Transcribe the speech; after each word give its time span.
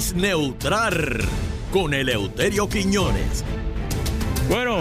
análisis 0.00 0.14
neutral 0.14 1.18
con 1.70 1.92
Eleuterio 1.92 2.66
Quiñones. 2.68 3.44
Bueno, 4.48 4.78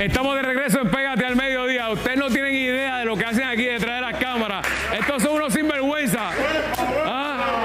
estamos 0.00 0.34
de 0.34 0.42
regreso 0.42 0.80
en 0.80 0.90
Pégate 0.90 1.24
al 1.24 1.36
Mediodía. 1.36 1.88
Ustedes 1.90 2.18
no 2.18 2.28
tienen 2.28 2.54
idea 2.56 2.98
de 2.98 3.04
lo 3.04 3.16
que 3.16 3.24
hacen 3.24 3.44
aquí 3.44 3.64
detrás 3.64 3.96
de 3.96 4.00
las 4.00 4.16
cámaras. 4.20 4.66
Estos 4.98 5.22
son 5.22 5.36
unos 5.36 5.52
sinvergüenza. 5.52 6.30
¿Ah? 7.06 7.62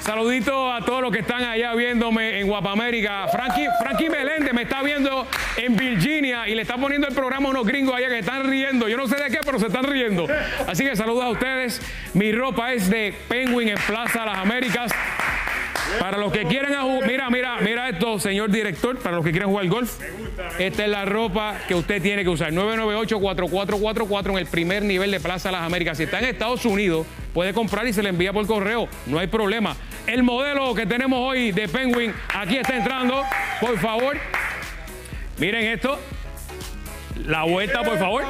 Saludito 0.00 0.72
a 0.72 0.84
todos 0.84 1.00
los 1.00 1.12
que 1.12 1.20
están 1.20 1.44
allá 1.44 1.74
viéndome 1.74 2.40
en 2.40 2.48
Guapamérica. 2.48 3.28
Frankie, 3.28 3.68
Frankie 3.80 4.10
Meléndez 4.10 4.52
me 4.52 4.62
está 4.62 4.82
viendo 4.82 5.28
en 5.56 5.76
Virginia 5.76 6.48
y 6.48 6.56
le 6.56 6.62
está 6.62 6.76
poniendo 6.76 7.06
el 7.06 7.14
programa 7.14 7.48
a 7.48 7.50
unos 7.52 7.66
gringos 7.66 7.94
allá 7.94 8.08
que 8.08 8.18
están 8.18 8.50
riendo. 8.50 8.88
Yo 8.88 8.96
no 8.96 9.06
sé 9.06 9.14
de 9.14 9.30
qué, 9.30 9.38
pero 9.44 9.60
se 9.60 9.66
están 9.66 9.84
riendo. 9.84 10.26
Así 10.66 10.84
que 10.84 10.96
saludos 10.96 11.24
a 11.24 11.28
ustedes. 11.28 11.80
Mi 12.14 12.32
ropa 12.32 12.72
es 12.72 12.90
de 12.90 13.14
Penguin 13.28 13.68
en 13.68 13.78
Plaza 13.86 14.24
Las 14.24 14.38
Américas. 14.38 14.90
Para 15.98 16.18
los 16.18 16.32
que 16.32 16.44
quieran 16.44 16.82
jugar, 16.82 17.08
mira, 17.08 17.30
mira, 17.30 17.58
mira 17.60 17.88
esto, 17.88 18.18
señor 18.18 18.50
director, 18.50 18.98
para 18.98 19.16
los 19.16 19.24
que 19.24 19.30
quieran 19.30 19.50
jugar 19.50 19.68
golf. 19.68 19.98
Esta 20.58 20.84
es 20.84 20.90
la 20.90 21.04
ropa 21.04 21.56
que 21.66 21.74
usted 21.74 22.00
tiene 22.00 22.22
que 22.22 22.28
usar. 22.28 22.52
998-4444 22.52 24.30
en 24.30 24.38
el 24.38 24.46
primer 24.46 24.82
nivel 24.82 25.10
de 25.10 25.20
Plaza 25.20 25.50
Las 25.50 25.62
Américas. 25.62 25.96
Si 25.96 26.04
está 26.04 26.18
en 26.18 26.26
Estados 26.26 26.64
Unidos, 26.64 27.06
puede 27.34 27.52
comprar 27.52 27.86
y 27.86 27.92
se 27.92 28.02
le 28.02 28.10
envía 28.10 28.32
por 28.32 28.46
correo. 28.46 28.88
No 29.06 29.18
hay 29.18 29.26
problema. 29.26 29.76
El 30.06 30.22
modelo 30.22 30.74
que 30.74 30.86
tenemos 30.86 31.18
hoy 31.20 31.52
de 31.52 31.68
Penguin, 31.68 32.14
aquí 32.34 32.56
está 32.56 32.76
entrando. 32.76 33.22
Por 33.60 33.78
favor. 33.78 34.16
Miren 35.38 35.64
esto. 35.66 35.98
La 37.26 37.44
vuelta, 37.44 37.82
por 37.82 37.98
favor. 37.98 38.24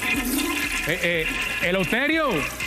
Eh, 0.88 0.98
eh, 1.02 1.26
Eleuterio. 1.62 2.61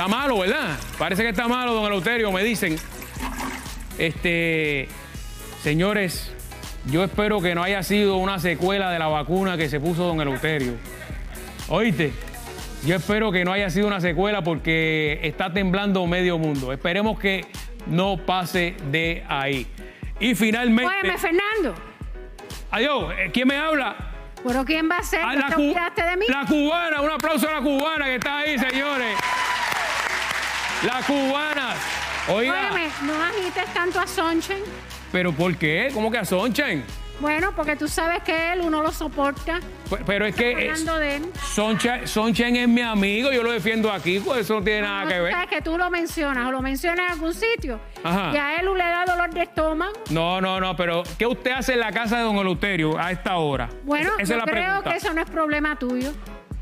Está 0.00 0.08
malo, 0.08 0.38
¿verdad? 0.38 0.78
Parece 0.96 1.22
que 1.22 1.28
está 1.28 1.46
malo, 1.46 1.74
don 1.74 1.84
Eleuterio, 1.84 2.32
me 2.32 2.42
dicen. 2.42 2.74
Este, 3.98 4.88
señores, 5.62 6.32
yo 6.86 7.04
espero 7.04 7.42
que 7.42 7.54
no 7.54 7.62
haya 7.62 7.82
sido 7.82 8.16
una 8.16 8.38
secuela 8.38 8.90
de 8.90 8.98
la 8.98 9.08
vacuna 9.08 9.58
que 9.58 9.68
se 9.68 9.78
puso 9.78 10.04
don 10.04 10.18
Eleuterio. 10.18 10.72
Oíste, 11.68 12.14
yo 12.86 12.96
espero 12.96 13.30
que 13.30 13.44
no 13.44 13.52
haya 13.52 13.68
sido 13.68 13.88
una 13.88 14.00
secuela 14.00 14.42
porque 14.42 15.20
está 15.22 15.52
temblando 15.52 16.06
medio 16.06 16.38
mundo. 16.38 16.72
Esperemos 16.72 17.18
que 17.18 17.44
no 17.86 18.16
pase 18.16 18.76
de 18.90 19.22
ahí. 19.28 19.66
Y 20.18 20.34
finalmente. 20.34 20.94
Óyeme, 20.98 21.18
Fernando. 21.18 21.74
Adiós, 22.70 23.12
eh, 23.18 23.30
¿quién 23.34 23.48
me 23.48 23.58
habla? 23.58 23.96
¿Pero 24.42 24.64
quién 24.64 24.88
va 24.90 24.96
a 24.96 25.02
ser? 25.02 25.20
Ah, 25.22 25.34
la, 25.34 25.50
de 25.50 26.16
mí? 26.16 26.26
la 26.26 26.46
cubana, 26.46 27.02
un 27.02 27.10
aplauso 27.10 27.46
a 27.50 27.52
la 27.52 27.60
cubana 27.60 28.06
que 28.06 28.14
está 28.14 28.38
ahí, 28.38 28.58
señores. 28.58 29.18
La 30.82 31.02
cubana. 31.06 31.74
Oiga. 32.28 32.70
Óyeme, 32.70 32.90
no 33.02 33.22
agites 33.22 33.74
tanto 33.74 34.00
a 34.00 34.06
Sonchen. 34.06 34.62
¿Pero 35.12 35.32
por 35.32 35.54
qué? 35.56 35.90
¿Cómo 35.92 36.10
que 36.10 36.18
a 36.18 36.24
Sonchen? 36.24 36.84
Bueno, 37.20 37.52
porque 37.54 37.76
tú 37.76 37.86
sabes 37.86 38.22
que 38.22 38.54
él 38.54 38.62
uno 38.62 38.82
lo 38.82 38.90
soporta. 38.90 39.60
Pero 40.06 40.24
es 40.24 40.34
que 40.34 40.72
Sonchen, 42.06 42.56
es 42.56 42.68
mi 42.68 42.80
amigo, 42.80 43.30
yo 43.30 43.42
lo 43.42 43.52
defiendo 43.52 43.92
aquí, 43.92 44.20
pues 44.20 44.40
eso 44.40 44.54
no 44.54 44.62
tiene 44.62 44.82
nada 44.82 45.06
que 45.06 45.20
ver. 45.20 45.32
Sabes 45.32 45.50
que 45.50 45.60
tú 45.60 45.76
lo 45.76 45.90
mencionas 45.90 46.46
o 46.46 46.50
lo 46.50 46.62
mencionas 46.62 47.06
en 47.06 47.12
algún 47.12 47.34
sitio 47.34 47.78
y 48.02 48.36
a 48.38 48.56
él 48.56 48.66
le 48.72 48.84
da 48.84 49.04
dolor 49.04 49.30
de 49.34 49.42
estómago. 49.42 49.92
No, 50.08 50.40
no, 50.40 50.60
no, 50.60 50.74
pero 50.76 51.02
¿qué 51.18 51.26
usted 51.26 51.50
hace 51.50 51.74
en 51.74 51.80
la 51.80 51.92
casa 51.92 52.16
de 52.16 52.22
don 52.22 52.36
Eleuterio 52.36 52.98
a 52.98 53.10
esta 53.10 53.36
hora? 53.36 53.68
Bueno, 53.84 54.12
yo 54.24 54.40
creo 54.44 54.82
que 54.82 54.96
eso 54.96 55.12
no 55.12 55.20
es 55.20 55.28
problema 55.28 55.78
tuyo. 55.78 56.12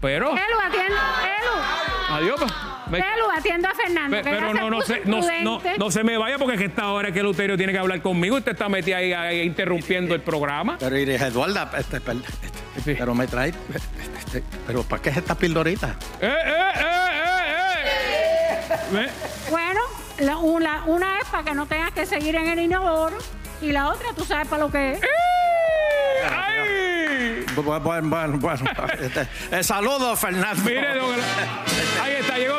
Pero. 0.00 0.30
Elu, 0.30 0.60
atiende. 0.66 0.94
Elu. 0.94 2.14
Adiós. 2.14 2.67
Me... 2.90 3.02
Atiendo 3.36 3.68
a 3.68 3.74
Fernando. 3.74 4.16
pero 4.22 4.52
no, 4.52 4.70
no, 4.70 4.80
se, 4.80 5.02
no, 5.04 5.20
no, 5.42 5.60
no, 5.78 5.90
se 5.90 6.02
me 6.02 6.16
vaya 6.16 6.38
porque 6.38 6.54
es 6.54 6.60
que 6.60 6.66
esta 6.66 6.90
hora 6.90 7.12
que 7.12 7.20
el 7.20 7.26
Luterio 7.26 7.56
tiene 7.56 7.72
que 7.72 7.78
hablar 7.78 8.02
conmigo. 8.02 8.36
Usted 8.36 8.52
está 8.52 8.68
metido 8.68 8.96
ahí, 8.96 9.42
interrumpiendo 9.42 10.14
el 10.14 10.20
programa. 10.22 10.76
Pero 10.78 10.96
Eduarda, 10.96 11.70
este, 11.78 11.98
este, 12.76 12.96
pero 12.96 13.14
me 13.14 13.26
trae. 13.26 13.52
Este, 14.18 14.42
pero 14.66 14.82
¿para 14.82 15.02
qué 15.02 15.10
es 15.10 15.16
esta 15.18 15.34
pildorita? 15.36 15.96
¡Eh, 16.20 16.26
eh, 16.26 16.72
eh, 16.76 16.82
eh! 18.92 19.06
eh. 19.06 19.08
Bueno, 19.50 19.80
una, 20.42 20.84
una 20.84 21.18
es 21.18 21.26
para 21.26 21.44
que 21.44 21.54
no 21.54 21.66
tengas 21.66 21.92
que 21.92 22.06
seguir 22.06 22.34
en 22.36 22.48
el 22.48 22.58
inodoro 22.58 23.16
y 23.60 23.72
la 23.72 23.88
otra, 23.90 24.08
tú 24.16 24.24
sabes 24.24 24.48
para 24.48 24.64
lo 24.64 24.70
que 24.70 24.92
es. 24.92 25.00
¡Ay! 26.30 27.44
Bueno, 27.56 27.80
bueno, 28.08 28.38
bueno. 28.38 28.64
Este, 29.00 29.26
eh, 29.50 29.62
saludos, 29.62 30.18
Fernando. 30.18 30.62
Mire, 30.64 30.94
don, 30.94 31.14
ahí 32.02 32.12
está, 32.20 32.38
llegó 32.38 32.58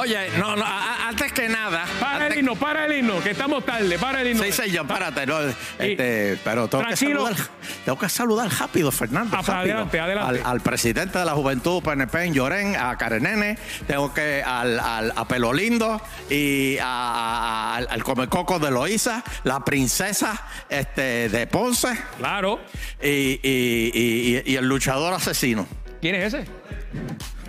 Oye, 0.00 0.30
no, 0.38 0.56
no, 0.56 0.64
antes 0.64 1.30
que 1.32 1.46
nada. 1.46 1.84
Para 2.00 2.28
el 2.28 2.38
himno, 2.38 2.54
para 2.56 2.86
el 2.86 2.98
himno, 2.98 3.22
que 3.22 3.32
estamos 3.32 3.66
tarde, 3.66 3.98
para 3.98 4.22
el 4.22 4.28
himno. 4.28 4.44
Sí, 4.50 4.70
yo, 4.70 4.86
párate, 4.86 5.26
no, 5.26 5.40
este, 5.78 6.38
pero 6.42 6.68
tengo 6.68 6.86
que, 6.86 6.96
saludar, 6.96 7.36
tengo 7.84 7.98
que 7.98 8.08
saludar 8.08 8.50
rápido, 8.50 8.90
Fernando. 8.92 9.36
Ah, 9.36 9.42
pues 9.44 9.56
adelante, 9.56 10.00
adelante. 10.00 10.40
Al, 10.42 10.60
presidente 10.62 11.18
de 11.18 11.24
la 11.26 11.32
Juventud 11.32 11.82
PNP 11.82 12.24
en 12.24 12.32
Llorén, 12.32 12.76
a 12.76 12.96
Karenene, 12.96 13.58
tengo 13.86 14.14
que 14.14 14.42
al, 14.42 14.80
al 14.80 15.12
a 15.14 15.28
Pelo 15.28 15.52
Lindo 15.52 16.00
y 16.30 16.78
a, 16.80 17.76
al 17.76 18.02
Comecoco 18.02 18.58
de 18.58 18.70
Loíza, 18.70 19.22
la 19.44 19.60
princesa 19.64 20.46
este, 20.70 21.28
de 21.28 21.46
Ponce. 21.46 21.94
Claro. 22.16 22.60
Y, 23.02 23.38
y, 23.42 23.90
y, 23.92 24.42
y 24.46 24.56
el 24.56 24.66
luchador 24.66 25.12
asesino. 25.12 25.66
¿Quién 26.00 26.14
es 26.14 26.32
ese? 26.32 26.46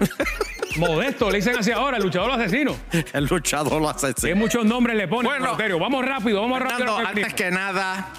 Modesto, 0.77 1.29
le 1.29 1.37
dicen 1.37 1.57
así 1.57 1.71
ahora, 1.71 1.97
el 1.97 2.03
luchador 2.03 2.31
asesino. 2.31 2.75
El 3.13 3.25
luchador 3.25 3.83
asesino. 3.93 4.27
Que 4.27 4.35
muchos 4.35 4.65
nombres 4.65 4.95
le 4.95 5.07
ponen. 5.07 5.31
Bueno, 5.31 5.79
vamos 5.79 6.05
rápido, 6.05 6.41
vamos 6.41 6.59
rápido. 6.59 6.97
Antes 6.97 7.33
que 7.33 7.51
nada, 7.51 8.09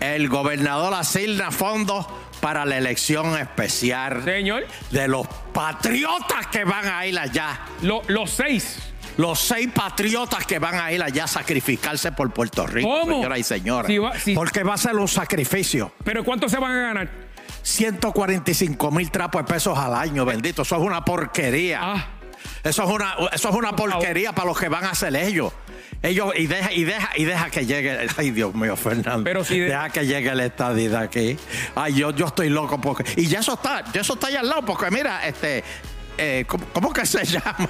el 0.00 0.28
gobernador 0.28 0.94
asigna 0.94 1.50
fondos 1.50 2.06
para 2.40 2.64
la 2.64 2.76
elección 2.76 3.38
especial 3.38 4.24
Señor. 4.24 4.66
de 4.90 5.06
los 5.06 5.26
patriotas 5.52 6.48
que 6.48 6.64
van 6.64 6.86
a 6.86 7.06
ir 7.06 7.18
allá. 7.18 7.60
los 7.80 8.30
seis. 8.30 8.78
Los 9.18 9.38
seis 9.40 9.68
patriotas 9.74 10.46
que 10.46 10.58
van 10.58 10.74
a 10.76 10.90
ir 10.90 11.02
allá 11.02 11.24
a 11.24 11.28
sacrificarse 11.28 12.12
por 12.12 12.32
Puerto 12.32 12.66
Rico, 12.66 12.88
¿Cómo? 12.88 13.16
señoras 13.16 13.38
y 13.38 13.42
señores. 13.42 14.00
Porque 14.34 14.62
va 14.62 14.74
a 14.74 14.78
ser 14.78 14.96
un 14.96 15.06
sacrificio. 15.06 15.92
¿Pero 16.02 16.24
cuánto 16.24 16.48
se 16.48 16.56
van 16.56 16.72
a 16.72 16.80
ganar? 16.80 17.21
145 17.62 18.90
mil 18.90 19.10
trapos 19.10 19.42
de 19.46 19.52
pesos 19.52 19.78
al 19.78 19.94
año, 19.94 20.24
bendito. 20.24 20.62
Eso 20.62 20.76
es 20.76 20.82
una 20.82 21.04
porquería. 21.04 21.78
Ah. 21.82 22.06
Eso 22.64 22.82
es 22.84 22.90
una, 22.90 23.14
eso 23.32 23.48
es 23.48 23.54
una 23.54 23.72
porquería 23.74 24.32
para 24.32 24.46
los 24.48 24.58
que 24.58 24.68
van 24.68 24.84
a 24.84 24.90
hacer 24.90 25.14
ellos. 25.16 25.52
Ellos, 26.02 26.32
y 26.36 26.46
deja, 26.48 26.72
y 26.72 26.82
deja, 26.82 27.10
y 27.16 27.24
deja 27.24 27.50
que 27.50 27.64
llegue. 27.64 28.06
Ay, 28.16 28.30
Dios 28.32 28.52
mío, 28.54 28.76
Fernando. 28.76 29.22
Pero 29.22 29.44
si 29.44 29.58
de- 29.60 29.66
deja 29.66 29.90
que 29.90 30.04
llegue 30.06 30.30
el 30.30 30.40
estadía 30.40 31.00
aquí. 31.00 31.36
Ay, 31.76 31.94
yo, 31.94 32.10
yo 32.10 32.26
estoy 32.26 32.48
loco 32.48 32.80
porque. 32.80 33.04
Y 33.20 33.26
ya 33.26 33.38
eso 33.40 33.54
está, 33.54 33.84
ya 33.92 34.00
eso 34.00 34.14
está 34.14 34.26
ahí 34.26 34.34
al 34.36 34.48
lado, 34.48 34.64
porque 34.64 34.90
mira, 34.90 35.24
este. 35.26 35.62
eh, 36.18 36.44
¿cómo, 36.48 36.64
cómo 36.72 36.92
que 36.92 37.06
se 37.06 37.24
llama? 37.24 37.68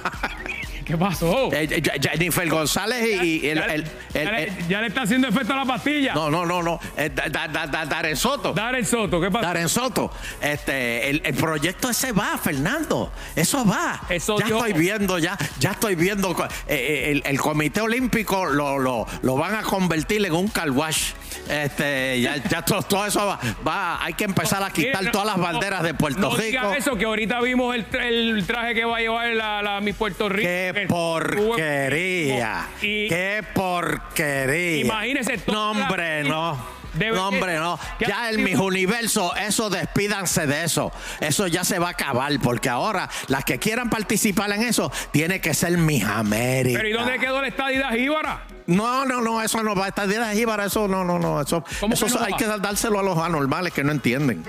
¿Qué 0.85 0.97
pasó? 0.97 1.51
Eh, 1.53 1.67
eh, 1.71 1.81
Jennifer 2.01 2.47
González 2.49 3.23
y, 3.23 3.45
y 3.45 3.49
el, 3.49 3.57
ya, 3.59 3.65
el- 3.65 3.71
el- 4.13 4.23
ya 4.25 4.31
le, 4.31 4.43
el- 4.43 4.67
ya 4.67 4.81
le 4.81 4.87
está 4.87 5.01
haciendo 5.03 5.27
efecto 5.27 5.53
a 5.53 5.57
la 5.57 5.65
pastilla. 5.65 6.13
No, 6.13 6.29
no, 6.29 6.45
no, 6.45 6.61
no. 6.61 6.79
eh, 6.97 7.09
Da- 7.13 7.29
da- 7.29 7.47
da- 7.47 7.67
da- 7.67 7.85
Darren 7.85 8.15
Soto. 8.17 8.53
Darren 8.53 8.85
Soto, 8.85 9.19
¿qué 9.21 9.29
pasó? 9.31 9.45
Darren 9.45 9.69
Soto. 9.69 10.11
Este, 10.41 11.09
el, 11.09 11.21
el 11.25 11.33
proyecto 11.35 11.89
ese 11.89 12.11
va, 12.11 12.37
Fernando. 12.37 13.11
Eso 13.35 13.65
va. 13.65 14.01
Eso 14.09 14.37
ya 14.39 14.45
estoy 14.47 14.73
viendo, 14.73 15.17
ya, 15.19 15.37
ya 15.59 15.71
estoy 15.71 15.95
viendo. 15.95 16.33
co- 16.33 16.45
eh, 16.45 16.49
eh, 16.67 17.11
el, 17.11 17.23
el 17.25 17.39
Comité 17.39 17.81
Olímpico 17.81 18.45
lo, 18.45 18.77
lo, 18.79 19.05
lo 19.21 19.35
van 19.35 19.55
a 19.55 19.63
convertir 19.63 20.25
en 20.25 20.33
un 20.33 20.47
car 20.47 20.69
wash. 20.71 21.11
Este, 21.49 22.21
ya, 22.21 22.37
ya 22.37 22.61
todo, 22.63 22.81
todo 22.83 23.05
eso 23.05 23.25
va, 23.25 23.39
va- 23.67 24.03
Hay 24.03 24.13
que 24.13 24.23
empezar 24.23 24.63
a 24.63 24.69
quitar 24.71 25.01
Mira, 25.01 25.11
todas 25.11 25.27
las 25.27 25.37
no, 25.37 25.43
banderas 25.43 25.83
de 25.83 25.93
Puerto 25.93 26.19
no 26.19 26.29
Rico. 26.31 26.41
diga 26.43 26.75
eso, 26.77 26.95
que 26.95 27.05
ahorita 27.05 27.41
vimos 27.41 27.75
el, 27.75 27.89
tra- 27.89 28.03
el 28.05 28.45
traje 28.45 28.73
que 28.73 28.85
va 28.85 28.97
a 28.97 28.99
llevar 29.01 29.27
la, 29.33 29.61
la 29.61 29.81
mi 29.81 29.93
Puerto 29.93 30.29
Rico. 30.29 30.47
¡Qué 30.47 30.72
que 30.73 30.87
porquería! 30.87 32.67
y- 32.81 33.07
¡Qué 33.07 33.43
porquería! 33.53 34.81
Imagínese 34.85 35.37
toda 35.37 35.57
No, 35.57 35.71
hombre, 35.71 36.23
no. 36.23 36.73
Debe- 36.93 37.15
no, 37.15 37.27
hombre, 37.29 37.55
no. 37.57 37.79
Ya 38.07 38.29
en 38.29 38.43
mis 38.43 38.55
universos, 38.55 39.31
eso 39.41 39.71
despídanse 39.71 40.45
de 40.45 40.63
eso. 40.63 40.91
Eso 41.21 41.47
ya 41.47 41.63
se 41.63 41.79
va 41.79 41.87
a 41.87 41.91
acabar, 41.91 42.31
porque 42.39 42.69
ahora 42.69 43.09
las 43.29 43.43
que 43.45 43.57
quieran 43.57 43.89
participar 43.89 44.51
en 44.51 44.61
eso, 44.61 44.91
tiene 45.11 45.41
que 45.41 45.55
ser 45.55 45.75
mis 45.77 46.03
Américas. 46.03 46.79
Pero 46.83 46.89
¿y 46.89 46.93
dónde 46.93 47.17
quedó 47.17 47.41
la 47.41 47.47
estadidad 47.47 47.89
jíbara? 47.93 48.43
No, 48.67 49.05
no, 49.05 49.21
no, 49.21 49.41
eso 49.41 49.63
no 49.63 49.73
va 49.75 49.85
a 49.85 49.87
estar 49.87 50.07
bien 50.07 50.21
de 50.21 50.35
jíbara, 50.35 50.65
eso 50.65 50.87
no, 50.87 51.03
no, 51.03 51.17
no. 51.17 51.41
Eso, 51.41 51.63
¿Cómo 51.79 51.95
eso 51.95 52.07
no 52.07 52.23
hay 52.23 52.33
va? 52.33 52.37
que 52.37 52.45
dárselo 52.45 52.99
a 52.99 53.03
los 53.03 53.17
anormales 53.17 53.73
que 53.73 53.83
no 53.83 53.91
entienden. 53.91 54.43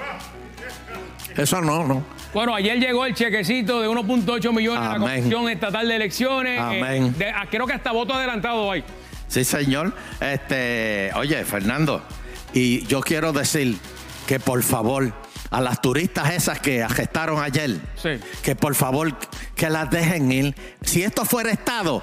Eso 1.36 1.60
no, 1.60 1.84
no. 1.86 2.04
Bueno, 2.32 2.54
ayer 2.54 2.78
llegó 2.78 3.06
el 3.06 3.14
chequecito 3.14 3.81
de 3.81 3.88
1.8 3.88 4.52
millones 4.52 4.81
a 4.81 4.88
la 4.90 4.94
Amén. 4.94 5.16
Comisión 5.22 5.48
Estatal 5.48 5.88
de 5.88 5.96
Elecciones. 5.96 6.60
Amén. 6.60 7.06
Eh, 7.06 7.19
de- 7.19 7.31
ah, 7.31 7.46
creo 7.50 7.66
que 7.66 7.72
hasta 7.72 7.92
voto 7.92 8.14
adelantado 8.14 8.70
hay. 8.70 8.84
Sí, 9.28 9.44
señor. 9.44 9.94
Este, 10.20 11.10
oye, 11.16 11.44
Fernando, 11.44 12.02
y 12.52 12.86
yo 12.86 13.00
quiero 13.00 13.32
decir 13.32 13.76
que 14.26 14.38
por 14.40 14.62
favor, 14.62 15.12
a 15.50 15.60
las 15.60 15.81
turistas 15.81 16.32
esas 16.32 16.60
que 16.60 16.82
arrestaron 16.82 17.42
ayer, 17.42 17.78
Sí. 17.96 18.10
que 18.42 18.56
por 18.56 18.75
favor 18.75 19.16
que 19.54 19.70
las 19.70 19.90
dejen 19.90 20.30
ir. 20.32 20.54
Si 20.82 21.02
esto 21.02 21.25
fuera 21.25 21.50
Estado. 21.50 22.02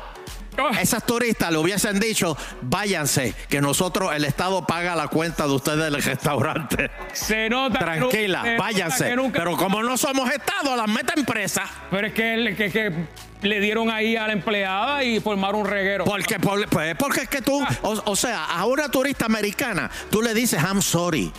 Esas 0.79 1.05
turistas 1.05 1.51
le 1.51 1.57
hubiesen 1.57 1.99
dicho, 1.99 2.37
váyanse, 2.61 3.33
que 3.49 3.61
nosotros, 3.61 4.13
el 4.15 4.25
Estado 4.25 4.65
paga 4.65 4.95
la 4.95 5.07
cuenta 5.07 5.45
de 5.47 5.53
ustedes 5.53 5.79
del 5.91 6.01
restaurante. 6.03 6.91
Se 7.13 7.49
nota. 7.49 7.79
Tranquila, 7.79 8.41
se 8.43 8.57
váyanse. 8.57 9.15
nunca- 9.15 9.39
Pero 9.39 9.57
como 9.57 9.81
no 9.83 9.97
somos 9.97 10.29
Estado, 10.31 10.75
las 10.75 10.87
meten 10.87 11.25
presas. 11.25 11.69
Pero 11.89 12.07
es 12.07 12.13
que, 12.13 12.33
el- 12.33 12.55
que, 12.55 12.71
que 12.71 12.93
le 13.41 13.59
dieron 13.59 13.89
ahí 13.89 14.15
a 14.17 14.27
la 14.27 14.33
empleada 14.33 15.03
y 15.03 15.19
formaron 15.19 15.61
un 15.61 15.67
reguero. 15.67 16.05
Porque, 16.05 16.39
por- 16.39 16.67
pues, 16.69 16.95
porque 16.95 17.21
es 17.21 17.29
que 17.29 17.41
tú, 17.41 17.63
o, 17.81 18.01
o 18.05 18.15
sea, 18.15 18.45
a 18.45 18.65
una 18.65 18.89
turista 18.89 19.25
americana, 19.25 19.89
tú 20.11 20.21
le 20.21 20.33
dices, 20.33 20.61
I'm 20.61 20.81
sorry. 20.81 21.31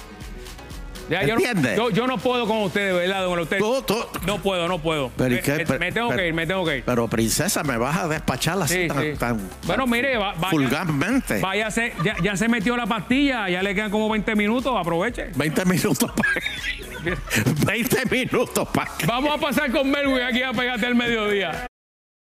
Ya, 1.10 1.24
yo, 1.24 1.34
no, 1.36 1.74
yo, 1.76 1.90
yo 1.90 2.06
no 2.06 2.16
puedo 2.18 2.46
con 2.46 2.58
ustedes, 2.62 2.94
¿verdad, 2.94 3.22
don 3.22 3.32
Eleuterio? 3.32 3.82
Tú- 3.82 3.94
tú- 3.94 4.18
No 4.26 4.38
puedo, 4.38 4.68
no 4.68 4.78
puedo. 4.80 5.10
Pero, 5.16 5.32
¿y 5.34 5.36
me, 5.36 5.42
qué? 5.42 5.64
me- 5.68 5.78
me 5.78 5.92
tengo 5.92 6.08
pero- 6.08 6.20
que 6.22 6.28
ir, 6.28 6.34
me 6.34 6.46
tengo 6.46 6.64
que 6.64 6.76
ir. 6.78 6.84
Pero, 6.84 7.08
princesa, 7.08 7.62
me 7.64 7.76
vas 7.76 7.96
a 7.98 8.08
despachar 8.08 8.60
así 8.62 8.82
Sí, 8.82 8.88
tan, 8.88 9.02
sí. 9.02 9.12
tan- 9.18 9.50
Bueno, 9.66 9.86
mire, 9.86 10.16
va- 10.16 10.34
vaya- 10.34 10.50
vulgarmente. 10.50 11.40
Váyase, 11.40 11.92
ya, 12.04 12.16
ya 12.22 12.36
se 12.36 12.48
metió 12.48 12.76
la 12.76 12.86
pastilla, 12.86 13.48
ya 13.48 13.62
le 13.62 13.74
quedan 13.74 13.90
como 13.90 14.08
20 14.08 14.34
minutos, 14.36 14.74
aproveche. 14.78 15.30
20 15.34 15.64
minutos 15.64 16.10
para 16.12 16.30
20 17.66 18.04
minutos 18.10 18.68
para 18.68 18.90
Vamos 19.06 19.34
a 19.36 19.38
pasar 19.40 19.70
con 19.72 19.90
Melwin 19.90 20.22
aquí 20.22 20.42
a 20.42 20.52
pegarte 20.52 20.86
al 20.86 20.94
mediodía. 20.94 21.66